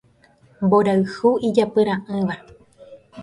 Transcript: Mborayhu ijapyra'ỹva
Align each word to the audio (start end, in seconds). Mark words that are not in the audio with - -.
Mborayhu 0.63 1.29
ijapyra'ỹva 1.47 2.35